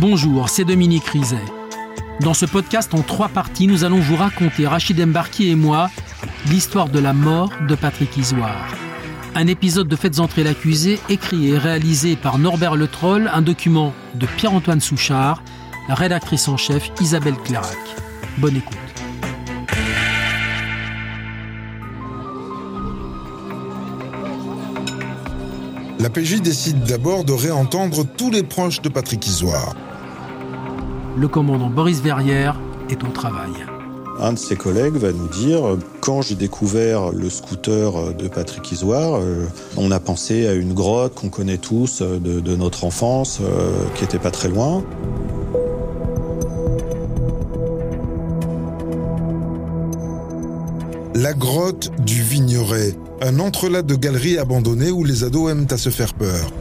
[0.00, 1.44] Bonjour, c'est Dominique Rizet.
[2.20, 5.90] Dans ce podcast en trois parties, nous allons vous raconter, Rachid Embarki et moi,
[6.48, 8.68] l'histoire de la mort de Patrick Isoire.
[9.34, 13.92] Un épisode de Faites entrer l'accusé, écrit et réalisé par Norbert Le Troll, un document
[14.14, 15.42] de Pierre-Antoine Souchard,
[15.88, 17.76] rédactrice en chef Isabelle Clarac.
[18.36, 18.78] Bonne écoute.
[25.98, 29.74] La PJ décide d'abord de réentendre tous les proches de Patrick Isoire.
[31.18, 33.50] Le commandant Boris Verrière est au travail.
[34.20, 39.16] Un de ses collègues va nous dire quand j'ai découvert le scooter de Patrick Isoire,
[39.16, 39.46] euh,
[39.76, 44.04] on a pensé à une grotte qu'on connaît tous euh, de, notre enfance, euh, qui
[44.04, 44.84] était pas très loin.
[51.16, 55.90] La grotte du Vigneret, un entrelac de galeries abandonnées où les ados aiment à se
[55.90, 56.52] faire peur.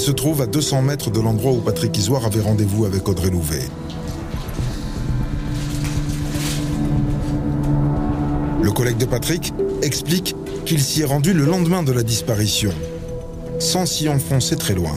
[0.00, 3.28] Elle se trouve à 200 mètres de l'endroit où Patrick Isoire avait rendez-vous avec Audrey
[3.28, 3.68] Louvet.
[8.62, 9.52] Le collègue de Patrick
[9.82, 12.70] explique qu'il s'y est rendu le lendemain de la disparition,
[13.58, 14.94] sans s'y enfoncer très loin.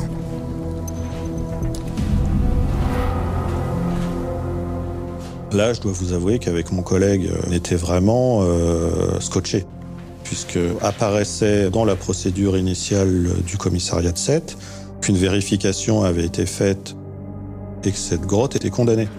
[5.51, 9.65] Là, je dois vous avouer qu'avec mon collègue, on était vraiment euh, scotché,
[10.23, 14.55] puisque apparaissait dans la procédure initiale du commissariat de 7
[15.03, 16.95] qu'une vérification avait été faite
[17.83, 19.09] et que cette grotte était condamnée.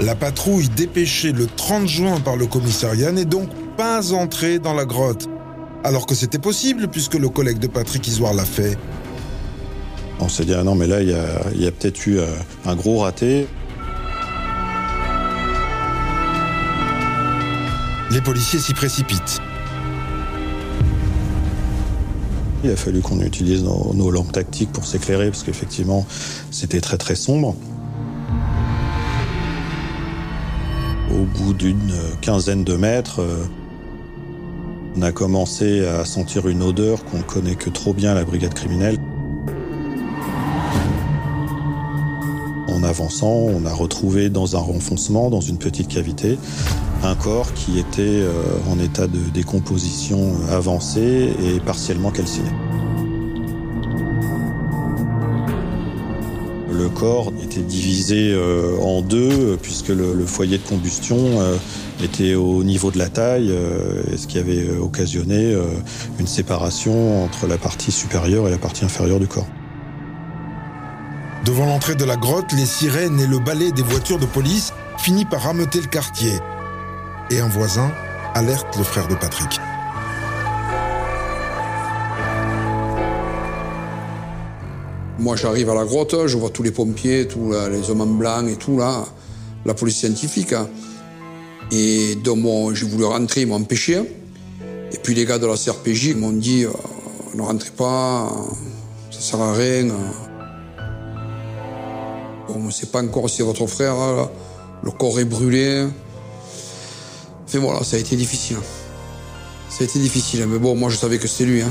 [0.00, 4.84] La patrouille dépêchée le 30 juin par le commissariat n'est donc pas entrée dans la
[4.84, 5.26] grotte,
[5.84, 8.76] alors que c'était possible puisque le collègue de Patrick Isoire l'a fait.
[10.20, 12.26] On s'est dit, ah non, mais là, il y a, peut-être eu euh,
[12.66, 13.46] un gros raté.
[18.10, 19.40] Les policiers s'y précipitent.
[22.62, 26.06] Il a fallu qu'on utilise nos, lampes tactiques pour s'éclairer parce qu'effectivement
[26.50, 27.54] c'était très très sombre.
[31.10, 33.44] Au bout d'une quinzaine de mètres, euh,
[34.96, 38.54] on a commencé à sentir une odeur qu'on connaît que trop bien à la brigade
[38.54, 38.98] criminelle.
[42.90, 46.38] Avançant, on a retrouvé dans un renfoncement, dans une petite cavité,
[47.02, 48.32] un corps qui était euh,
[48.68, 52.50] en état de décomposition avancée et partiellement calciné.
[56.72, 61.56] Le corps était divisé euh, en deux puisque le, foyer de combustion euh,
[62.02, 63.54] était au niveau de la taille,
[64.16, 65.54] ce qui avait occasionné
[66.18, 69.46] une séparation entre la partie supérieure et la partie inférieure du corps.
[71.44, 75.28] Devant l'entrée de la grotte, les sirènes et le balai des voitures de police finissent
[75.30, 76.32] par rameuter le quartier
[77.30, 77.90] et un voisin
[78.34, 79.58] alerte le frère de Patrick.
[85.18, 88.46] Moi, j'arrive à la grotte, je vois tous les pompiers, tous les hommes en blanc
[88.46, 89.04] et tout, là,
[89.64, 90.54] la police scientifique.
[91.70, 93.98] Et donc, j'ai voulu rentrer, ils m'ont empêché.
[94.92, 96.70] Et puis, les gars de la CRPJ m'ont dit euh,
[97.34, 98.28] ne rentrez pas,
[99.10, 99.88] ça sert à rien.
[102.54, 103.94] On ne sait pas encore si c'est votre frère,
[104.82, 105.86] le corps est brûlé.
[107.52, 108.58] Mais voilà, ça a été difficile.
[109.68, 111.62] Ça a été difficile, mais bon, moi je savais que c'était lui.
[111.62, 111.70] Hein.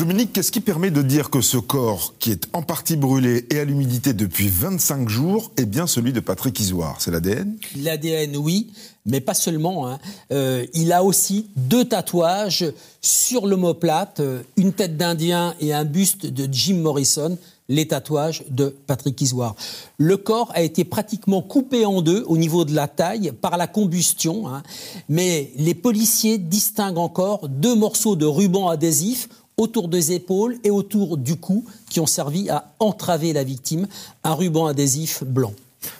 [0.00, 3.60] Dominique, qu'est-ce qui permet de dire que ce corps, qui est en partie brûlé et
[3.60, 6.96] à l'humidité depuis 25 jours, est bien celui de Patrick Isoire?
[7.00, 8.72] C'est l'ADN L'ADN, oui,
[9.04, 9.86] mais pas seulement.
[9.86, 9.98] Hein.
[10.32, 12.64] Euh, il a aussi deux tatouages
[13.02, 17.36] sur l'omoplate, euh, une tête d'Indien et un buste de Jim Morrison
[17.68, 19.54] les tatouages de Patrick Isoire.
[19.96, 23.68] Le corps a été pratiquement coupé en deux au niveau de la taille par la
[23.68, 24.64] combustion, hein.
[25.08, 29.28] mais les policiers distinguent encore deux morceaux de ruban adhésif
[29.60, 33.86] autour des épaules et autour du cou qui ont servi à entraver la victime,
[34.24, 35.52] un ruban adhésif blanc.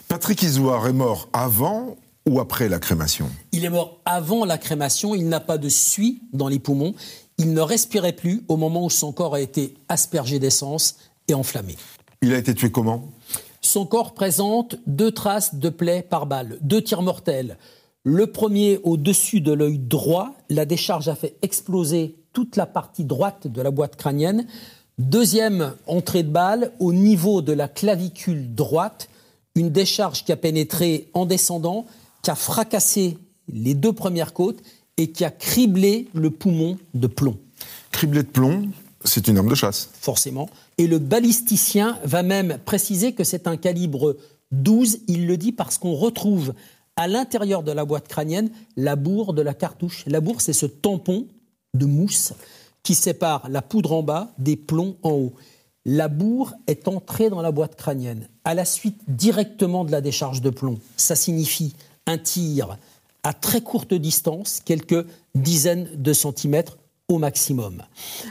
[0.07, 1.95] Patrick Isoire est mort avant
[2.27, 3.29] ou après la crémation?
[3.51, 6.93] Il est mort avant la crémation, il n'a pas de suie dans les poumons,
[7.37, 10.97] il ne respirait plus au moment où son corps a été aspergé d'essence
[11.33, 11.75] enflammé.
[12.21, 13.09] Il a été tué comment?
[13.61, 17.57] Son corps présente deux traces de plaies par balle, deux tirs mortels.
[18.03, 23.47] Le premier au-dessus de l'œil droit, la décharge a fait exploser toute la partie droite
[23.47, 24.45] de la boîte crânienne.
[24.97, 29.09] Deuxième entrée de balle au niveau de la clavicule droite,
[29.55, 31.85] une décharge qui a pénétré en descendant,
[32.21, 33.17] qui a fracassé
[33.51, 34.61] les deux premières côtes
[34.97, 37.37] et qui a criblé le poumon de plomb.
[37.91, 38.69] Criblé de plomb,
[39.03, 39.89] c'est une arme de chasse.
[39.93, 40.49] Forcément.
[40.77, 44.17] Et le balisticien va même préciser que c'est un calibre
[44.51, 44.99] 12.
[45.07, 46.53] Il le dit parce qu'on retrouve
[46.95, 50.03] à l'intérieur de la boîte crânienne la bourre de la cartouche.
[50.07, 51.25] La bourre, c'est ce tampon
[51.73, 52.33] de mousse
[52.83, 55.33] qui sépare la poudre en bas des plombs en haut.
[55.85, 60.41] La bourre est entrée dans la boîte crânienne à la suite directement de la décharge
[60.41, 60.79] de plomb.
[60.97, 61.73] Ça signifie
[62.07, 62.77] un tir
[63.23, 66.77] à très courte distance, quelques dizaines de centimètres
[67.07, 67.83] au maximum.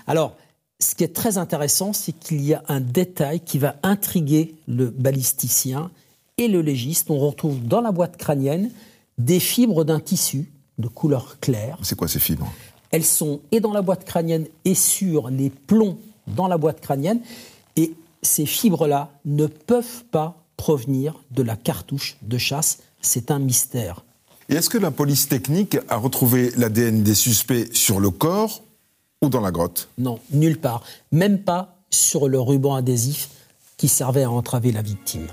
[0.06, 0.36] Alors,
[0.80, 4.90] ce qui est très intéressant, c'est qu'il y a un détail qui va intriguer le
[4.90, 5.90] balisticien
[6.38, 7.10] et le légiste.
[7.10, 8.70] On retrouve dans la boîte crânienne
[9.18, 11.78] des fibres d'un tissu de couleur claire.
[11.82, 12.50] C'est quoi ces fibres?
[12.90, 17.20] Elles sont et dans la boîte crânienne et sur les plombs dans la boîte crânienne.
[17.76, 22.78] Et ces fibres-là ne peuvent pas provenir de la cartouche de chasse.
[23.00, 24.04] C'est un mystère.
[24.48, 28.62] Et est-ce que la police technique a retrouvé l'ADN des suspects sur le corps
[29.22, 29.88] ou dans la grotte?
[29.96, 30.82] Non, nulle part.
[31.12, 33.30] Même pas sur le ruban adhésif
[33.76, 35.26] qui servait à entraver la victime.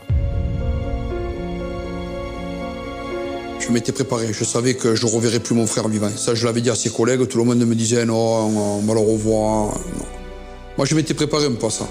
[3.68, 6.10] Je m'étais préparé, je savais que je ne reverrais plus mon frère vivant.
[6.16, 8.94] Ça, je l'avais dit à ses collègues, tout le monde me disait non, on va
[8.94, 9.78] le revoir.
[10.78, 11.86] Moi, je m'étais préparé un peu à ça.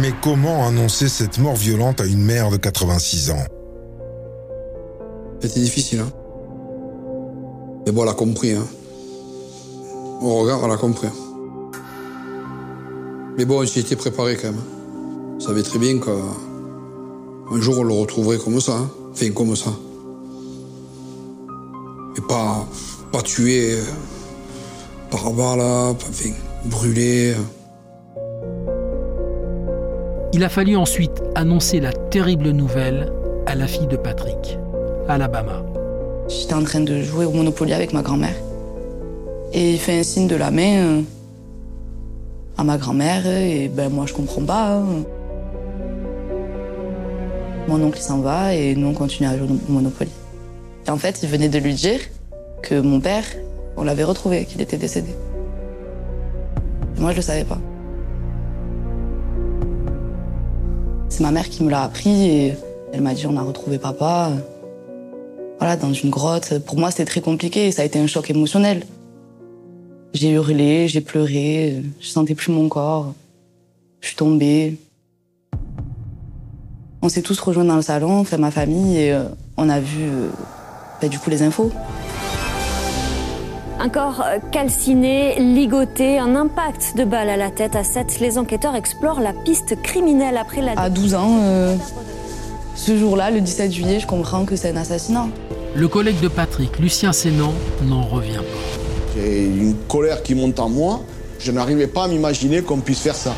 [0.00, 3.44] Mais comment annoncer cette mort violente à une mère de 86 ans?
[5.40, 6.12] C'était difficile, hein.
[7.84, 8.66] Mais bon, elle a compris, hein.
[10.22, 11.08] Au regard, elle a compris.
[13.36, 14.60] Mais bon, j'y étais préparé quand même.
[15.38, 18.72] Je savais très bien qu'un jour on le retrouverait comme ça.
[18.72, 18.90] Hein.
[19.12, 19.70] Enfin, comme ça.
[22.16, 22.66] Et pas,
[23.12, 23.82] pas tué euh,
[25.10, 26.30] par balle, enfin,
[26.64, 27.34] brûlé.
[30.32, 33.12] Il a fallu ensuite annoncer la terrible nouvelle
[33.46, 34.58] à la fille de Patrick,
[35.08, 35.64] Alabama.
[36.28, 38.36] J'étais en train de jouer au Monopoly avec ma grand-mère.
[39.52, 41.00] Et il fait un signe de la main euh,
[42.56, 44.76] à ma grand-mère, et ben moi je comprends pas.
[44.76, 45.04] Hein.
[47.70, 50.10] Mon oncle s'en va et nous on continue à jouer au Monopoly.
[50.88, 52.00] Et en fait, il venait de lui dire
[52.64, 53.22] que mon père,
[53.76, 55.14] on l'avait retrouvé, qu'il était décédé.
[56.98, 57.58] moi je le savais pas.
[61.10, 62.56] C'est ma mère qui me l'a appris et
[62.92, 64.32] elle m'a dit on a retrouvé papa.
[65.60, 66.58] Voilà, dans une grotte.
[66.66, 68.84] Pour moi, c'était très compliqué ça a été un choc émotionnel.
[70.12, 73.14] J'ai hurlé, j'ai pleuré, je sentais plus mon corps.
[74.00, 74.76] Je suis tombée.
[77.02, 79.24] On s'est tous rejoints dans le salon, fait ma famille, et euh,
[79.56, 80.28] on a vu euh,
[81.00, 81.70] bah, du coup les infos.
[83.78, 88.20] Un corps euh, calciné, ligoté, un impact de balle à la tête à 7.
[88.20, 90.72] Les enquêteurs explorent la piste criminelle après la...
[90.72, 91.38] À 12 ans,
[92.74, 95.28] ce jour-là, le 17 juillet, je comprends que c'est un assassinat.
[95.74, 99.14] Le collègue de Patrick, Lucien Sénan, n'en revient pas.
[99.16, 101.00] J'ai une colère qui monte en moi.
[101.38, 103.34] Je n'arrivais pas à m'imaginer qu'on puisse faire ça.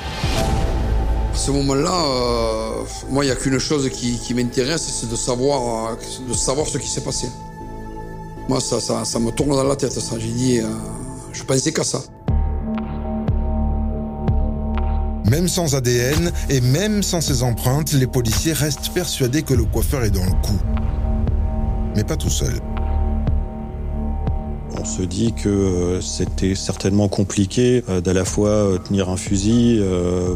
[1.34, 5.96] Ce moment-là, euh, moi, il n'y a qu'une chose qui, m'intéresse, c'est de savoir, euh,
[6.28, 7.28] de savoir ce qui s'est passé.
[8.48, 10.18] Moi, ça, ça, me tourne dans la tête, ça.
[10.18, 10.66] J'ai dit, euh,
[11.32, 12.02] je pensais qu'à ça.
[15.30, 20.04] Même sans ADN et même sans ses empreintes, les policiers restent persuadés que le coiffeur
[20.04, 20.60] est dans le coup.
[21.96, 22.60] Mais pas tout seul.
[24.82, 29.16] On se dit que euh, c'était certainement compliqué euh, d'à la fois euh, tenir un
[29.16, 29.80] fusil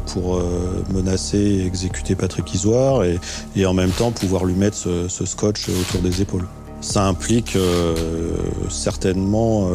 [0.07, 0.41] pour
[0.95, 6.01] menacer et exécuter Patrick Isoire et, en même temps pouvoir lui mettre ce, scotch autour
[6.01, 6.47] des épaules.
[6.81, 7.59] Ça implique
[8.69, 9.69] certainement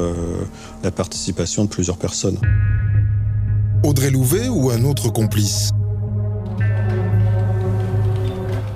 [0.84, 2.38] la participation de plusieurs personnes.
[3.84, 5.72] Audrey Louvet ou un autre complice?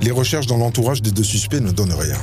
[0.02, 2.18] Les recherches dans l'entourage des deux suspects ne donnent rien.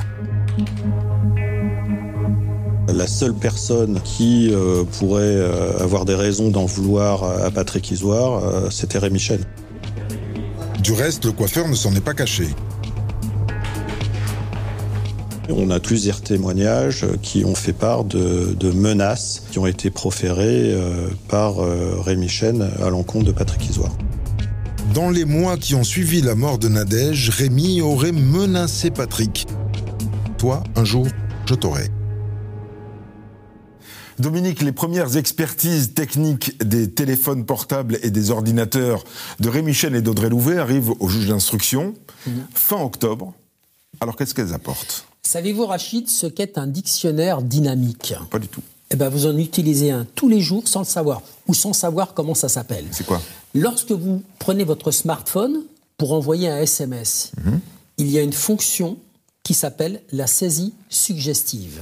[2.95, 8.43] La seule personne qui euh, pourrait euh, avoir des raisons d'en vouloir à Patrick Isoire,
[8.43, 9.39] euh, c'était Rémi Chen.
[10.79, 12.45] Du reste, le coiffeur ne s'en est pas caché.
[15.49, 20.75] On a plusieurs témoignages qui ont fait part de, menaces qui ont été proférées
[21.27, 21.55] par
[22.05, 23.91] Rémi Chen à l'encontre de Patrick Isoire.
[24.93, 29.47] Dans les mois qui ont suivi la mort de Nadège, Rémi aurait menacé Patrick.
[30.37, 31.07] Toi, un jour,
[31.45, 31.89] je t'aurai.
[34.23, 39.03] Dominique, les premières expertises techniques des téléphones portables et des ordinateurs
[39.41, 41.93] de Rémi Chen et d'Audrey Louvet arrivent au juge d'instruction
[42.53, 43.33] fin octobre.
[43.99, 45.05] Alors qu'est-ce qu'elles apportent?
[45.23, 48.13] Savez-vous, Rachid, ce qu'est un dictionnaire dynamique?
[48.31, 48.61] Pas du tout.
[48.91, 52.13] Eh ben, vous en utilisez un tous les jours sans le savoir ou sans savoir
[52.13, 52.85] comment ça s'appelle.
[52.91, 53.21] C'est quoi?
[53.53, 55.63] Lorsque vous prenez votre smartphone
[55.97, 57.59] pour envoyer un SMS, mhm.
[57.97, 58.97] il y a une fonction
[59.43, 61.81] qui s'appelle la saisie suggestive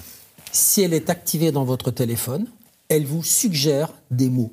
[0.51, 2.47] si elle est activée dans votre téléphone,
[2.89, 4.51] elle vous suggère des mots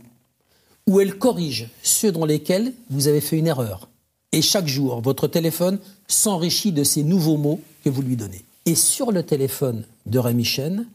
[0.88, 3.88] ou elle corrige ceux dans lesquels vous avez fait une erreur.
[4.33, 5.78] Et chaque jour, votre téléphone
[6.09, 8.43] s'enrichit de ces nouveaux mots que vous lui donnez.
[8.64, 10.87] Et sur le téléphone de Rémi Chen,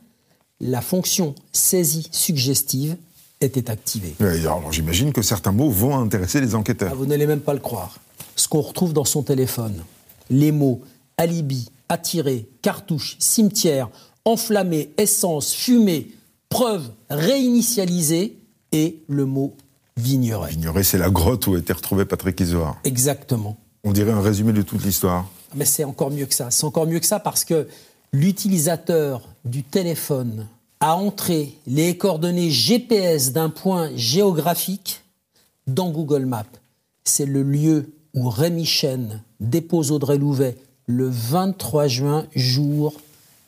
[0.59, 2.97] la fonction saisie suggestive
[3.39, 4.15] était activée.
[4.19, 6.91] alors j'imagine que certains mots vont intéresser les enquêteurs.
[6.91, 7.99] Ah, vous n'allez même pas le croire.
[8.35, 9.83] Ce qu'on retrouve dans son téléphone,
[10.29, 10.81] les mots
[11.17, 13.89] alibi, attiré, cartouche, cimetière,
[14.25, 16.11] enflammé, essence, fumée,
[16.49, 18.37] preuve, réinitialisée
[18.71, 19.55] et le mot
[19.95, 20.51] Vigneret.
[20.51, 22.77] Vigneret, c'est la grotte où a été retrouvé Patrick Isoard.
[22.83, 23.57] Exactement.
[23.83, 25.29] On dirait un résumé de toute l'histoire.
[25.55, 26.49] Mais c'est encore mieux que ça.
[26.49, 27.67] C'est encore mieux que ça parce que
[28.11, 30.47] l'utilisateur du téléphone
[30.79, 35.03] a entré les coordonnées GPS d'un point géographique
[35.67, 36.43] dans Google Maps.
[37.03, 42.93] C'est le lieu où Rémi Chen dépose Audrey Louvet le 23 juin, jour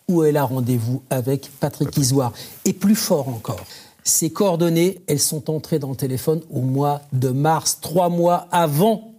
[0.08, 2.34] où elle a rendez-vous avec Patrick Isoire.
[2.66, 3.66] Et plus fort encore,
[4.04, 9.12] ces coordonnées, elles sont entrées dans le téléphone au mois de mars, trois mois avant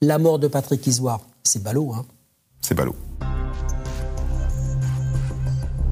[0.00, 1.20] la mort de Patrick Isoire.
[1.44, 2.04] C'est ballot, hein
[2.60, 2.96] C'est ballot.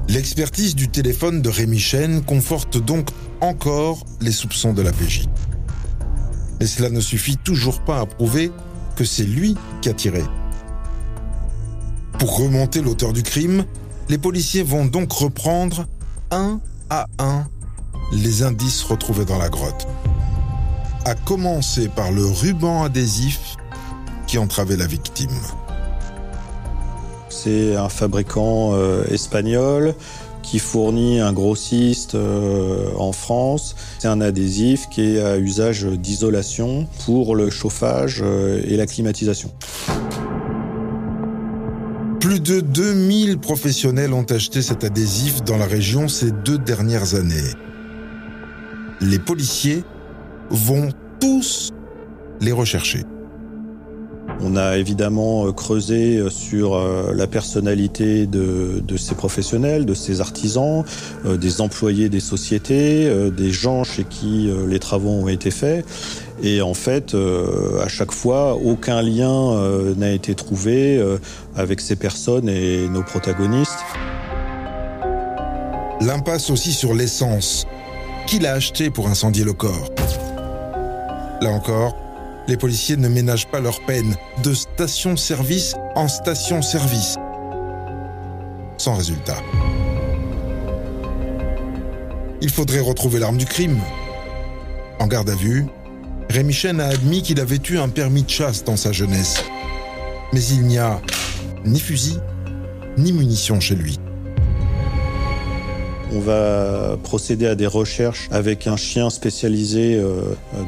[0.09, 5.29] L'expertise du téléphone de Rémi Chen conforte donc encore les soupçons de la PJ.
[6.59, 8.51] Mais cela ne suffit toujours pas à prouver
[8.97, 10.21] que c'est lui qui a tiré.
[12.19, 13.63] Pour remonter l'auteur du crime,
[14.11, 15.85] les policiers vont donc reprendre
[16.31, 17.45] un à un
[18.11, 19.87] les indices retrouvés dans la grotte.
[21.05, 23.55] À commencer par le ruban adhésif
[24.27, 25.39] qui entravait la victime.
[27.29, 29.95] C'est un fabricant euh, espagnol
[30.43, 33.77] qui fournit un grossiste euh, en France.
[33.99, 39.53] C'est un adhésif qui est à usage d'isolation pour le chauffage euh, et la climatisation.
[42.31, 47.51] Plus de 2000 professionnels ont acheté cet adhésif dans la région ces deux dernières années.
[49.01, 49.83] Les policiers
[50.49, 51.73] vont tous
[52.39, 53.03] les rechercher.
[54.39, 60.21] On a évidemment euh, creusé euh, sur euh, la personnalité de, ces professionnels, de ces
[60.21, 60.85] artisans,
[61.25, 65.85] des employés des sociétés, des gens chez qui les travaux ont été faits.
[66.43, 70.99] Et en fait, à chaque fois, aucun lien n'a été trouvé
[71.55, 73.79] avec ces personnes et nos protagonistes.
[76.01, 77.67] L'impasse aussi sur l'essence.
[78.27, 79.89] Qui l'a acheté pour incendier le corps?
[81.41, 81.95] Là encore,
[82.47, 87.17] les policiers ne ménagent pas leur peine de station-service en station-service.
[88.77, 89.37] Sans résultat.
[92.41, 93.79] Il faudrait retrouver l'arme du crime.
[94.99, 95.67] En garde à vue,
[96.31, 99.43] Rémi Chen a admis qu'il avait eu un permis de chasse dans sa jeunesse.
[100.31, 101.01] Mais il n'y a
[101.65, 102.19] ni fusil,
[102.97, 103.99] ni munitions chez lui.
[106.13, 110.21] On va procéder à des recherches avec un chien spécialisé euh,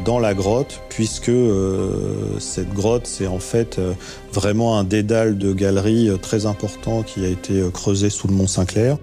[0.03, 3.93] dans la grotte, puisque euh, cette grotte, c'est en fait euh,
[4.33, 8.97] vraiment un dédale de galeries très important qui a été creusé sous le mont Saint-Clair.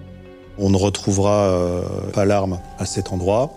[0.60, 3.54] On ne retrouvera pas l'arme à cet endroit.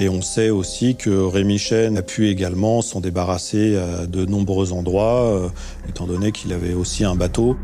[0.00, 4.72] Et on sait aussi que Rémi Chen a pu également s'en débarrasser à de nombreux
[4.72, 5.52] endroits,
[5.88, 7.56] étant donné qu'il avait aussi un bateau.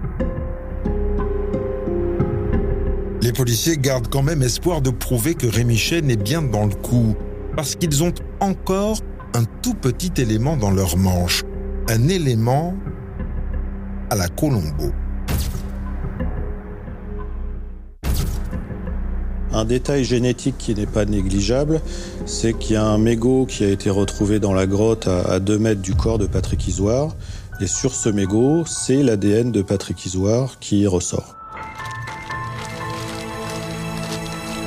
[3.22, 6.74] Les policiers gardent quand même espoir de prouver que Rémi Chen est bien dans le
[6.74, 7.16] coup,
[7.56, 8.98] parce qu'ils ont encore
[9.34, 11.42] un tout petit élément dans leur manche,
[11.88, 12.74] un élément
[14.10, 14.92] à la Colombo.
[19.56, 21.80] Un détail génétique qui n'est pas négligeable,
[22.26, 25.58] c'est qu'il y a un mégot qui a été retrouvé dans la grotte à 2
[25.58, 27.16] mètres du corps de Patrick Isoire.
[27.62, 31.36] Et sur ce mégot, c'est l'ADN de Patrick Isoire qui ressort.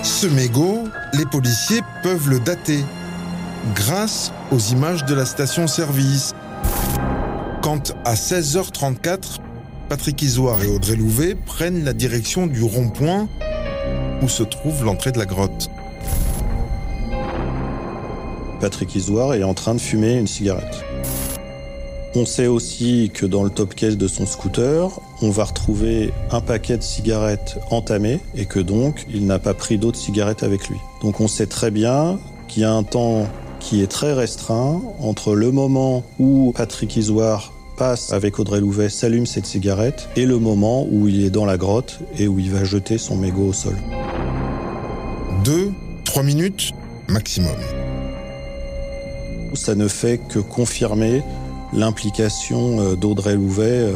[0.01, 2.83] Ce mégot, les policiers peuvent le dater
[3.75, 6.33] grâce aux images de la station-service.
[7.61, 9.37] Quand à 16h34,
[9.87, 13.29] Patrick Isoire et Audrey Louvet prennent la direction du rond-point
[14.21, 15.69] où se trouve l'entrée de la grotte.
[18.59, 20.83] Patrick Isoire est en train de fumer une cigarette.
[22.15, 26.41] On sait aussi que dans le top case de son scooter, on va retrouver un
[26.41, 30.77] paquet de cigarettes entamé et que donc il n'a pas pris d'autres cigarettes avec lui.
[31.03, 33.27] Donc on sait très bien qu'il y a un temps
[33.59, 39.25] qui est très restreint entre le moment où Patrick Isoire passe avec Audrey Louvet, s'allume
[39.25, 42.65] cette cigarette, et le moment où il est dans la grotte et où il va
[42.65, 43.77] jeter son mégot au sol.
[45.45, 45.71] Deux,
[46.03, 46.73] trois minutes
[47.07, 47.55] maximum.
[49.53, 51.23] Ça ne fait que confirmer
[51.71, 53.93] l'implication euh, d'Audrey Louvet euh,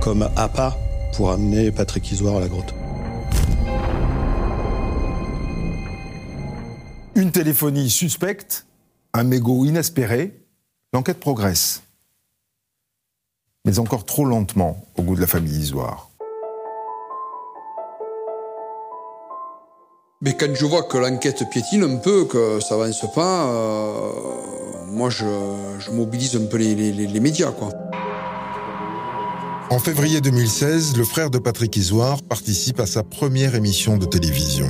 [0.00, 0.78] comme appât
[1.16, 2.72] pour amener Patrick Isoire à la grotte.
[7.16, 8.64] Une téléphonie suspecte,
[9.12, 10.40] un mégot inespéré,
[10.92, 11.82] l'enquête progresse
[13.64, 16.08] mais encore trop lentement au goût de la famille Isoire.
[20.20, 24.12] Mais quand je vois que l'enquête piétine un peu, que ça avance pas, euh,
[24.86, 25.24] moi je,
[25.90, 27.52] mobilise un peu les, médias.
[29.70, 34.68] En février 2016, le frère de Patrick Isoire participe à sa première émission de télévision.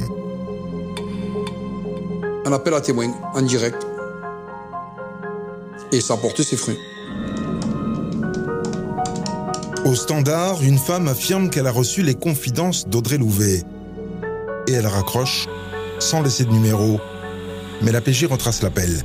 [2.46, 3.86] Un appel à témoins, en direct.
[5.92, 6.78] Et ça a porté ses fruits.
[9.84, 13.64] Au standard, une femme affirme qu'elle a reçu les confidences d'Audrey Louvet.
[14.68, 15.48] Et elle raccroche,
[15.98, 17.00] sans laisser de numéro.
[17.82, 19.02] Mais la PJ retrace l'appel.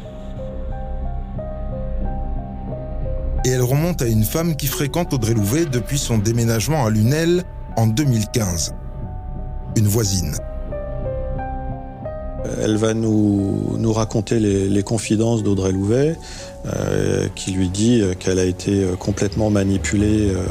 [3.44, 7.44] Et elle remonte à une femme qui fréquente Audrey Louvet depuis son déménagement à Lunel
[7.76, 8.76] en 2015.
[9.78, 10.36] Une voisine.
[12.62, 16.16] Elle va nous, raconter les, confidences d'Audrey Louvet,
[16.66, 20.44] euh, qui lui dit qu'elle a été complètement manipulée euh,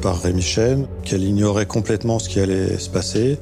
[0.00, 3.38] par Rémi Chen, qu'elle ignorait complètement ce qui allait se passer,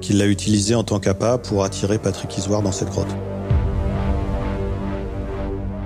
[0.00, 3.14] qu'il l'a utilisé en tant qu'appât pour attirer Patrick Isoire dans cette grotte.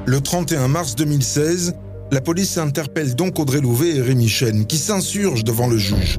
[0.05, 1.75] Le 31 mars 2016,
[2.11, 6.19] la police interpelle donc Audrey Louvet et Rémi Chen, qui s'insurgent devant le juge.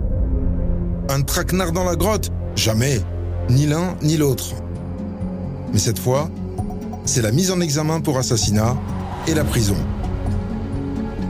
[1.10, 2.32] Un traquenard dans la grotte?
[2.56, 3.02] Jamais.
[3.50, 4.56] Ni l'un ni l'autre.
[5.74, 6.30] Mais cette fois,
[7.06, 8.78] c'est la mise en examen pour assassinat
[9.28, 9.76] et la prison.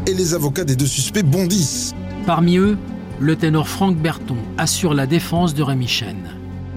[0.06, 1.94] Et les avocats des deux suspects bondissent.
[2.26, 2.78] Parmi eux,
[3.20, 6.18] le ténor Franck Berton assure la défense de Rémi Chen.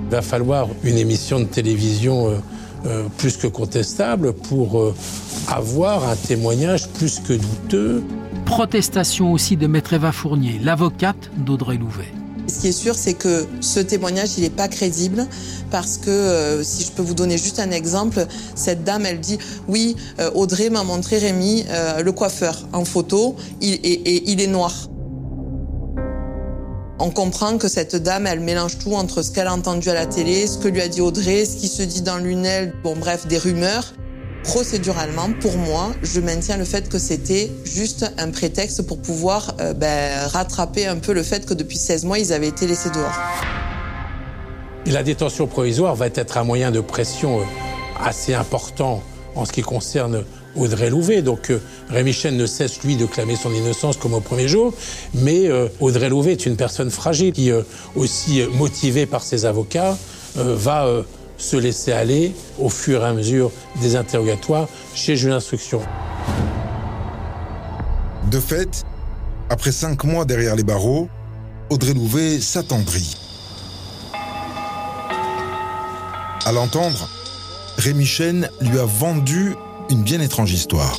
[0.05, 2.37] Il va falloir une émission de télévision euh,
[2.87, 4.95] euh, plus que contestable pour euh,
[5.49, 8.05] avoir un témoignage plus que douteux.
[8.45, 12.13] Protestation aussi de Maître Eva Fournier, l'avocate d'Audrey Louvet.
[12.49, 15.26] Ce qui est sûr, c'est que ce témoignage, il n'est pas crédible
[15.71, 19.38] parce que, euh, si je peux vous donner juste un exemple, cette dame, elle dit,
[19.69, 19.97] oui,
[20.35, 21.65] Audrey m'a montré Rémi,
[22.03, 24.73] le coiffeur, en photo, et il est noir.
[26.99, 30.07] On comprend que cette dame, elle mélange tout entre ce qu'elle a entendu à la
[30.07, 33.26] télé, ce que lui a dit Audrey, ce qui se dit dans l'UNEL, bon bref,
[33.26, 33.93] des rumeurs.
[34.47, 39.75] Procéduralement, pour moi, je maintiens le fait que c'était juste un prétexte pour pouvoir euh,
[39.75, 43.13] ben, rattraper un peu le fait que depuis 16 mois, ils avaient été laissés dehors.
[44.87, 47.43] La détention provisoire va être un moyen de pression euh,
[48.00, 49.02] assez important
[49.35, 51.23] en ce qui concerne Audrey Louvet.
[51.23, 54.73] Donc euh, Rémi Chen ne cesse, lui, de clamer son innocence comme au premier jour.
[55.13, 57.50] Mais Audrey Louvet est une personne fragile qui,
[57.97, 59.97] aussi motivée par ses avocats,
[60.37, 61.04] va
[61.39, 65.81] se laisser aller au fur et à mesure des interrogatoires chez juge d'instruction.
[68.31, 68.85] De fait,
[69.51, 71.09] après cinq mois derrière les barreaux,
[71.71, 73.17] Audrey Louvet s'attendrit.
[76.45, 77.09] À l'entendre,
[77.77, 79.55] Rémi Chen lui a vendu
[79.91, 80.99] une bien étrange histoire.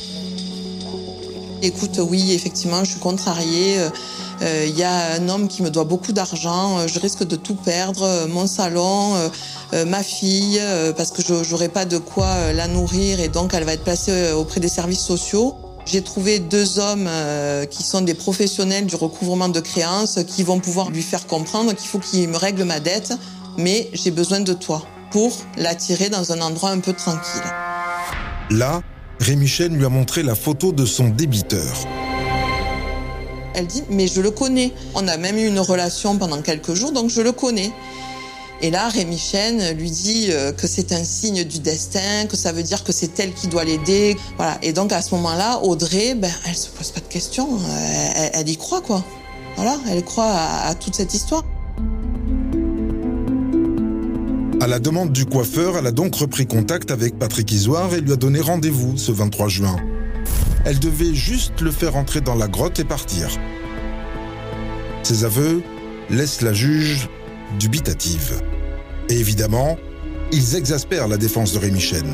[1.62, 3.78] Écoute, oui, effectivement, je suis contrariée.
[4.40, 6.86] Il euh, euh, y a un homme qui me doit beaucoup d'argent.
[6.86, 8.02] Je risque de tout perdre.
[8.02, 9.14] Euh, mon salon,
[9.86, 10.60] ma fille,
[10.96, 14.32] parce que je n'aurai pas de quoi la nourrir et donc elle va être placée
[14.32, 15.56] auprès des services sociaux.
[15.84, 17.08] J'ai trouvé deux hommes
[17.70, 21.88] qui sont des professionnels du recouvrement de créances qui vont pouvoir lui faire comprendre qu'il
[21.88, 23.12] faut qu'il me règle ma dette,
[23.58, 27.42] mais j'ai besoin de toi pour l'attirer dans un endroit un peu tranquille.
[28.50, 28.80] Là,
[29.20, 31.74] Rémi Chen lui a montré la photo de son débiteur.
[33.58, 34.72] Elle dit Mais je le connais.
[34.94, 37.72] On a même eu une relation pendant quelques jours, donc je le connais.
[38.60, 42.52] Et là, Rémi Chen lui dit euh, que c'est un signe du destin, que ça
[42.52, 44.16] veut dire que c'est elle qui doit l'aider.
[44.36, 44.58] Voilà.
[44.62, 47.48] Et donc à ce moment-là, Audrey, ben, elle se pose pas de questions.
[48.32, 49.02] Elle, y croit, quoi.
[49.56, 51.42] Voilà, elle croit à toute cette histoire.
[54.60, 58.12] À la demande du coiffeur, elle a donc repris contact avec Patrick Isoire et lui
[58.12, 59.76] a donné rendez-vous ce 23 juin.
[60.64, 63.28] Elle devait juste le faire entrer dans la grotte et partir.
[65.02, 65.62] Ses aveux
[66.10, 67.08] laissent la juge
[67.58, 68.42] dubitative.
[69.08, 69.78] Et évidemment,
[70.32, 72.06] ils exaspèrent la défense de Rémi Chen.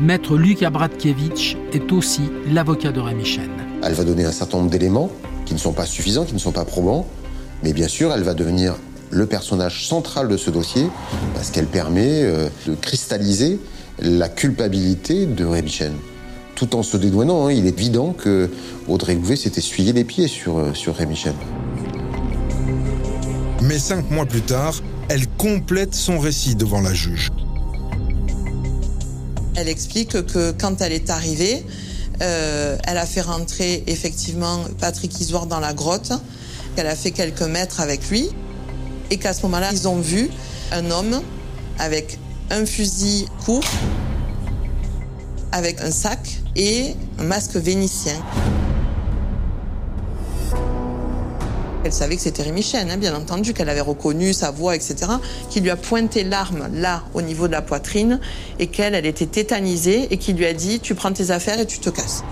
[0.00, 3.50] Maître Luc Abratkiewicz est aussi l'avocat de Rémi Chen.
[3.82, 5.10] Elle va donner un certain nombre d'éléments
[5.46, 7.06] qui ne sont pas suffisants, qui ne sont pas probants,
[7.62, 8.74] mais bien sûr, elle va devenir
[9.10, 10.88] le personnage central de ce dossier
[11.34, 13.60] parce qu'elle permet euh, de cristalliser
[14.00, 15.92] la culpabilité de Rémi Chen.
[16.54, 18.50] Tout en se dédouanant, hein, il est évident que
[18.86, 21.34] Audrey Louvet s'est essuyé les pieds sur, euh, sur Rémi Chen.
[23.62, 24.74] Mais cinq mois plus tard,
[25.08, 27.30] elle complète son récit devant la juge.
[29.56, 31.64] Elle explique que quand elle est arrivée,
[32.22, 36.12] euh, elle a fait rentrer effectivement Patrick Isoire dans la grotte,
[36.76, 38.28] qu'elle a fait quelques mètres avec lui,
[39.10, 40.28] et qu'à ce moment-là, ils ont vu
[40.72, 41.20] un homme
[41.78, 42.18] avec
[42.50, 43.64] un fusil court,
[45.52, 48.14] avec un sac et un masque vénitien.
[51.84, 54.96] Elle savait que c'était Rémi Chen, hein, bien entendu, qu'elle avait reconnu sa voix, etc.,
[55.50, 58.20] qui lui a pointé l'arme là, au niveau de la poitrine,
[58.58, 61.66] et qu'elle, elle était tétanisée, et qui lui a dit Tu prends tes affaires et
[61.66, 62.24] tu te casses.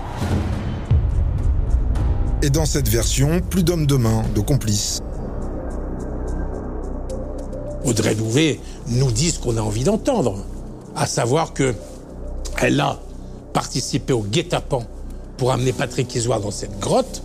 [2.41, 5.01] Et dans cette version, plus d'hommes de main, de complices.
[7.85, 10.43] Audrey Louvet nous dit ce qu'on a envie d'entendre,
[10.95, 11.75] à savoir que
[12.59, 12.99] elle a
[13.53, 14.85] participé au guet-apens
[15.37, 17.23] pour amener Patrick Isoire dans cette grotte,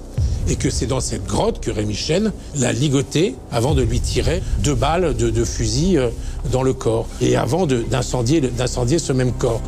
[0.49, 4.43] et que c'est dans cette grotte que Rémi Chen l'a ligoté avant de lui tirer
[4.63, 6.09] deux balles de, fusil euh,
[6.51, 9.61] dans le corps, et avant d'incendier ce même corps.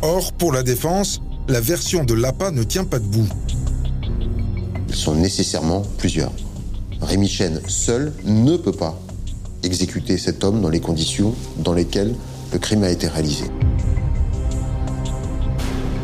[0.00, 3.28] Or, pour la défense, la version de l'APA ne tient pas debout.
[4.88, 6.32] Ils sont nécessairement plusieurs.
[7.00, 8.98] Rémi Chen seul ne peut pas
[9.62, 12.14] exécuter cet homme dans les conditions dans lesquelles
[12.52, 13.44] le crime a été réalisé.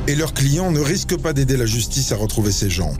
[0.08, 2.94] Et leurs clients ne risquent pas d'aider la justice à retrouver ces gens.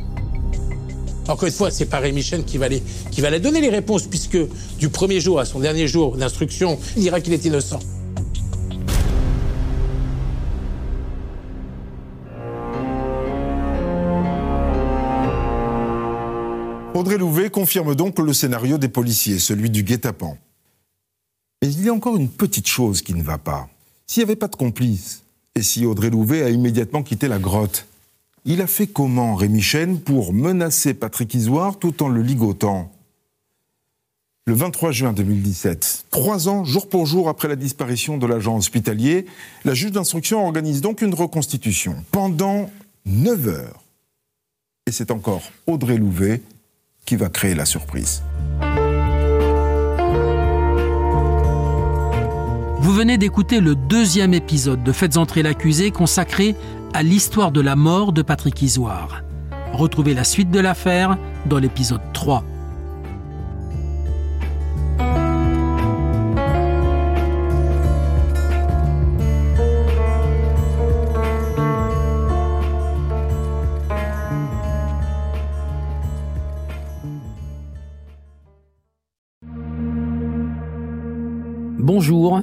[1.26, 4.06] Encore une fois, c'est pas Rémi Chen qui va, les, qui va donner les réponses,
[4.06, 4.36] puisque
[4.78, 7.80] du premier jour à son dernier jour d'instruction, il dira qu'il est innocent.
[16.92, 20.36] Audrey Louvet confirme donc le scénario des policiers, celui du guet-apens.
[21.62, 23.70] Mais il y a encore une petite chose qui ne va pas.
[24.06, 25.22] S'il n'y avait pas de complice,
[25.62, 27.86] si Audrey Louvet a immédiatement quitté la grotte,
[28.44, 32.90] il a fait comment Rémi Chen pour menacer Patrick Isoire tout en le ligotant
[34.46, 39.26] Le 23 juin 2017, trois ans jour pour jour après la disparition de l'agent hospitalier,
[39.64, 42.70] la juge d'instruction organise donc une reconstitution pendant
[43.04, 43.82] neuf heures.
[44.86, 46.40] Et c'est encore Audrey Louvet
[47.04, 48.22] qui va créer la surprise.
[52.98, 56.56] Venez d'écouter le deuxième épisode de Faites entrer l'accusé consacré
[56.94, 59.22] à l'histoire de la mort de Patrick Isoire.
[59.72, 62.42] Retrouvez la suite de l'affaire dans l'épisode 3.
[81.78, 82.42] Bonjour,